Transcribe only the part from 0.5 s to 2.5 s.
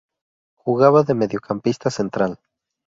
Jugaba de mediocampista central.